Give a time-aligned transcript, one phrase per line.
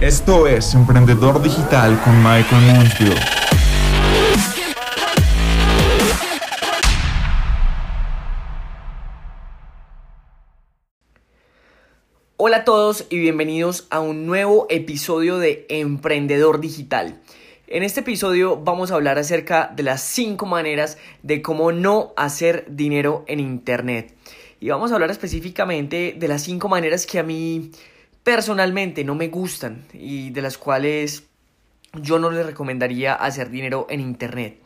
[0.00, 3.18] Esto es Emprendedor Digital con Michael Mansfield.
[12.36, 17.18] Hola a todos y bienvenidos a un nuevo episodio de Emprendedor Digital.
[17.66, 22.66] En este episodio vamos a hablar acerca de las 5 maneras de cómo no hacer
[22.68, 24.14] dinero en Internet.
[24.60, 27.70] Y vamos a hablar específicamente de las 5 maneras que a mí
[28.26, 31.22] personalmente no me gustan y de las cuales
[31.94, 34.58] yo no les recomendaría hacer dinero en Internet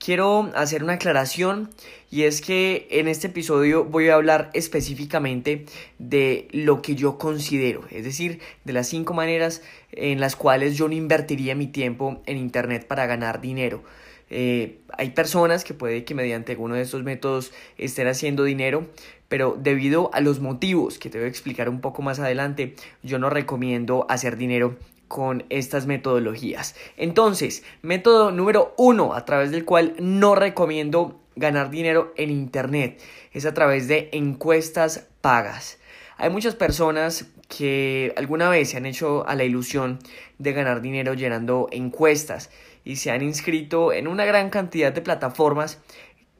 [0.00, 1.70] quiero hacer una aclaración
[2.10, 5.66] y es que en este episodio voy a hablar específicamente
[6.00, 10.88] de lo que yo considero, es decir, de las cinco maneras en las cuales yo
[10.88, 13.84] no invertiría mi tiempo en Internet para ganar dinero.
[14.28, 18.88] Eh, hay personas que puede que mediante alguno de estos métodos estén haciendo dinero,
[19.28, 23.18] pero debido a los motivos que te voy a explicar un poco más adelante, yo
[23.18, 24.76] no recomiendo hacer dinero
[25.08, 26.74] con estas metodologías.
[26.96, 33.00] Entonces, método número uno a través del cual no recomiendo ganar dinero en Internet
[33.32, 35.78] es a través de encuestas pagas.
[36.16, 39.98] Hay muchas personas que alguna vez se han hecho a la ilusión
[40.38, 42.50] de ganar dinero llenando encuestas
[42.84, 45.78] y se han inscrito en una gran cantidad de plataformas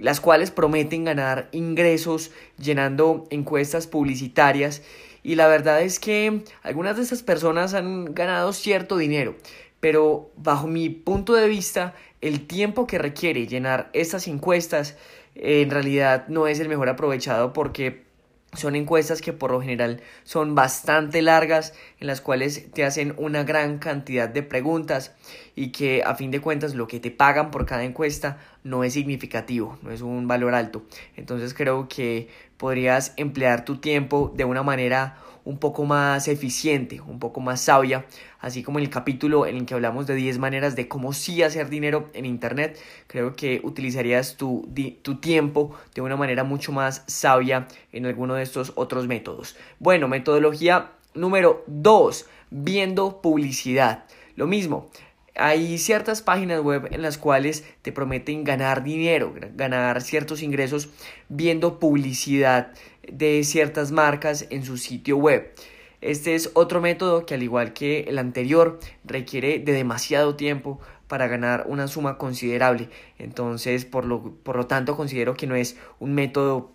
[0.00, 4.82] las cuales prometen ganar ingresos llenando encuestas publicitarias.
[5.22, 9.36] Y la verdad es que algunas de estas personas han ganado cierto dinero,
[9.80, 14.96] pero bajo mi punto de vista, el tiempo que requiere llenar estas encuestas
[15.34, 18.08] en realidad no es el mejor aprovechado porque
[18.54, 23.44] son encuestas que por lo general son bastante largas, en las cuales te hacen una
[23.44, 25.14] gran cantidad de preguntas
[25.54, 28.92] y que a fin de cuentas lo que te pagan por cada encuesta no es
[28.92, 30.82] significativo, no es un valor alto.
[31.16, 37.18] Entonces creo que podrías emplear tu tiempo de una manera un poco más eficiente, un
[37.18, 38.04] poco más sabia,
[38.38, 41.42] así como en el capítulo en el que hablamos de 10 maneras de cómo sí
[41.42, 44.68] hacer dinero en Internet, creo que utilizarías tu,
[45.00, 49.56] tu tiempo de una manera mucho más sabia en alguno de estos otros métodos.
[49.78, 54.04] Bueno, metodología número 2, viendo publicidad.
[54.36, 54.90] Lo mismo,
[55.38, 60.88] hay ciertas páginas web en las cuales te prometen ganar dinero, ganar ciertos ingresos
[61.28, 62.72] viendo publicidad
[63.10, 65.54] de ciertas marcas en su sitio web.
[66.00, 71.26] Este es otro método que al igual que el anterior requiere de demasiado tiempo para
[71.26, 72.88] ganar una suma considerable.
[73.18, 76.72] Entonces, por lo, por lo tanto, considero que no es un método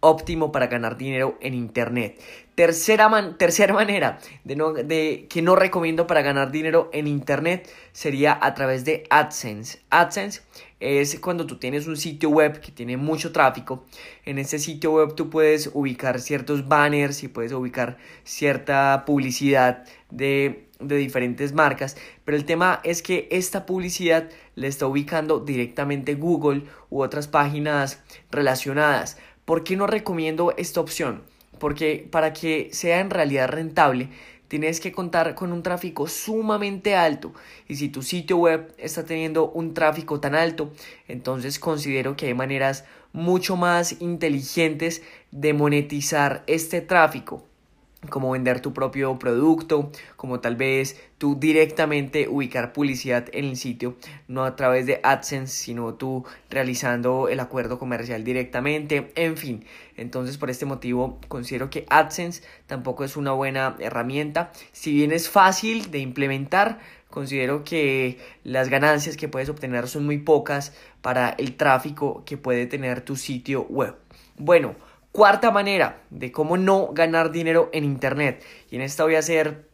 [0.00, 2.20] óptimo para ganar dinero en Internet.
[2.54, 8.38] Tercera, tercera manera de, no, de, que no recomiendo para ganar dinero en Internet sería
[8.40, 9.80] a través de AdSense.
[9.90, 10.42] AdSense
[10.80, 13.84] es cuando tú tienes un sitio web que tiene mucho tráfico.
[14.24, 20.68] En este sitio web tú puedes ubicar ciertos banners y puedes ubicar cierta publicidad de,
[20.80, 21.96] de diferentes marcas.
[22.24, 28.02] Pero el tema es que esta publicidad le está ubicando directamente Google u otras páginas
[28.30, 29.18] relacionadas.
[29.46, 31.22] ¿Por qué no recomiendo esta opción?
[31.60, 34.08] Porque para que sea en realidad rentable,
[34.48, 37.32] tienes que contar con un tráfico sumamente alto.
[37.68, 40.72] Y si tu sitio web está teniendo un tráfico tan alto,
[41.06, 47.46] entonces considero que hay maneras mucho más inteligentes de monetizar este tráfico
[48.08, 53.96] como vender tu propio producto, como tal vez tú directamente ubicar publicidad en el sitio,
[54.28, 59.64] no a través de AdSense, sino tú realizando el acuerdo comercial directamente, en fin.
[59.96, 64.52] Entonces, por este motivo, considero que AdSense tampoco es una buena herramienta.
[64.72, 70.18] Si bien es fácil de implementar, considero que las ganancias que puedes obtener son muy
[70.18, 73.96] pocas para el tráfico que puede tener tu sitio web.
[74.36, 74.74] Bueno,
[75.16, 78.44] Cuarta manera de cómo no ganar dinero en Internet.
[78.70, 79.66] Y en esta voy a hacer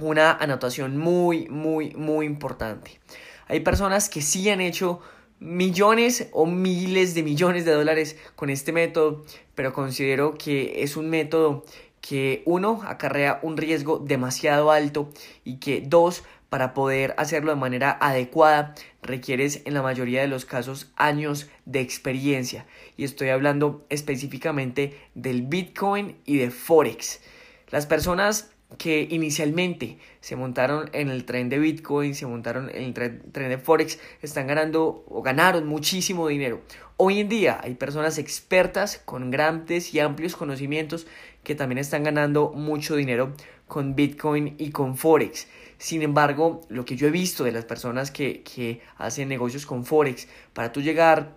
[0.00, 3.00] una anotación muy, muy, muy importante.
[3.48, 5.00] Hay personas que sí han hecho
[5.40, 9.24] millones o miles de millones de dólares con este método,
[9.56, 11.64] pero considero que es un método
[12.00, 15.08] que uno acarrea un riesgo demasiado alto
[15.42, 16.22] y que dos
[16.54, 21.80] para poder hacerlo de manera adecuada requieres en la mayoría de los casos años de
[21.80, 22.64] experiencia
[22.96, 27.22] y estoy hablando específicamente del Bitcoin y de Forex.
[27.70, 32.94] Las personas que inicialmente se montaron en el tren de Bitcoin, se montaron en el
[32.94, 36.60] tren, de Forex, están ganando o ganaron muchísimo dinero.
[36.96, 41.08] Hoy en día hay personas expertas con grandes y amplios conocimientos
[41.42, 43.34] que también están ganando mucho dinero
[43.66, 45.48] con Bitcoin y con Forex.
[45.84, 49.84] Sin embargo, lo que yo he visto de las personas que, que hacen negocios con
[49.84, 51.36] Forex, para tú llegar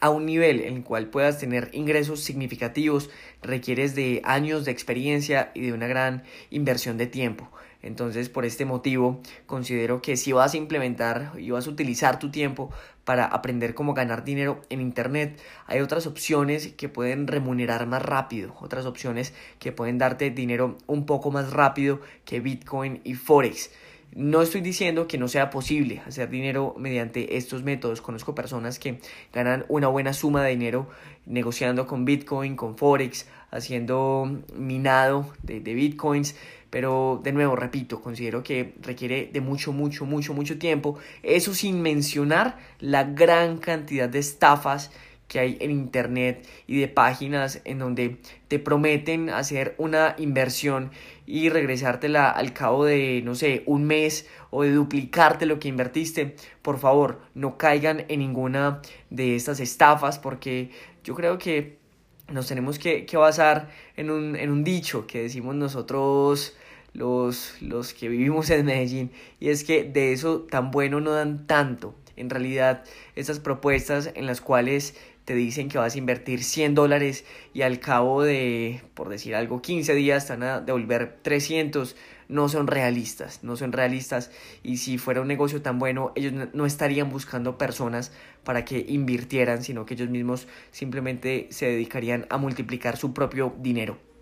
[0.00, 3.10] a un nivel en el cual puedas tener ingresos significativos
[3.42, 7.50] requieres de años de experiencia y de una gran inversión de tiempo.
[7.84, 12.30] Entonces, por este motivo, considero que si vas a implementar y vas a utilizar tu
[12.30, 12.70] tiempo
[13.04, 18.54] para aprender cómo ganar dinero en Internet, hay otras opciones que pueden remunerar más rápido,
[18.58, 23.70] otras opciones que pueden darte dinero un poco más rápido que Bitcoin y Forex.
[24.14, 28.00] No estoy diciendo que no sea posible hacer dinero mediante estos métodos.
[28.00, 29.00] Conozco personas que
[29.32, 30.88] ganan una buena suma de dinero
[31.26, 36.36] negociando con Bitcoin, con Forex, haciendo minado de, de Bitcoins.
[36.74, 40.98] Pero de nuevo, repito, considero que requiere de mucho, mucho, mucho, mucho tiempo.
[41.22, 44.90] Eso sin mencionar la gran cantidad de estafas
[45.28, 48.16] que hay en internet y de páginas en donde
[48.48, 50.90] te prometen hacer una inversión
[51.26, 56.34] y regresártela al cabo de, no sé, un mes o de duplicarte lo que invertiste,
[56.60, 60.70] por favor, no caigan en ninguna de estas estafas porque
[61.04, 61.83] yo creo que
[62.28, 66.56] nos tenemos que, que basar en un, en un dicho que decimos nosotros
[66.92, 69.10] los, los que vivimos en Medellín
[69.40, 71.94] y es que de eso tan bueno no dan tanto.
[72.16, 72.84] En realidad,
[73.16, 77.80] estas propuestas en las cuales te dicen que vas a invertir 100 dólares y al
[77.80, 81.96] cabo de, por decir algo, 15 días te van a devolver 300,
[82.28, 84.30] no son realistas, no son realistas
[84.62, 88.12] y si fuera un negocio tan bueno, ellos no estarían buscando personas
[88.44, 94.13] para que invirtieran, sino que ellos mismos simplemente se dedicarían a multiplicar su propio dinero.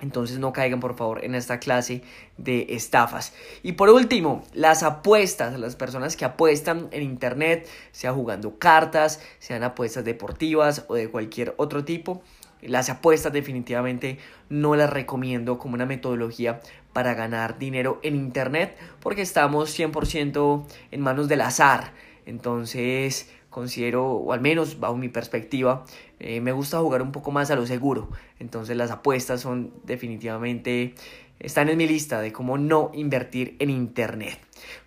[0.00, 2.02] Entonces no caigan por favor en esta clase
[2.38, 3.34] de estafas.
[3.62, 9.62] Y por último, las apuestas, las personas que apuestan en internet, sea jugando cartas, sean
[9.62, 12.22] apuestas deportivas o de cualquier otro tipo.
[12.62, 14.18] Las apuestas definitivamente
[14.48, 16.60] no las recomiendo como una metodología
[16.92, 21.92] para ganar dinero en internet porque estamos 100% en manos del azar.
[22.26, 25.84] Entonces, considero, o al menos bajo mi perspectiva,
[26.18, 28.08] eh, me gusta jugar un poco más a lo seguro.
[28.38, 30.94] Entonces las apuestas son definitivamente,
[31.38, 34.38] están en mi lista de cómo no invertir en Internet.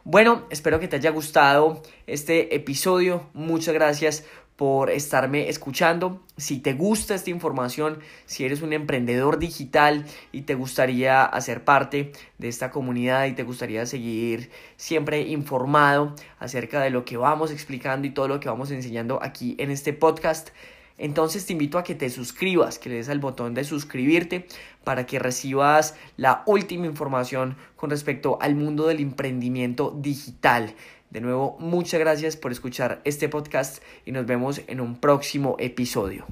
[0.03, 3.29] Bueno, espero que te haya gustado este episodio.
[3.33, 6.21] Muchas gracias por estarme escuchando.
[6.37, 12.11] Si te gusta esta información, si eres un emprendedor digital y te gustaría hacer parte
[12.37, 18.07] de esta comunidad y te gustaría seguir siempre informado acerca de lo que vamos explicando
[18.07, 20.49] y todo lo que vamos enseñando aquí en este podcast,
[20.97, 24.47] entonces te invito a que te suscribas, que le des al botón de suscribirte
[24.83, 30.75] para que recibas la última información con respecto al mundo del emprendimiento digital.
[31.13, 36.25] De nuevo, muchas gracias por escuchar este podcast y nos vemos en un próximo episodio.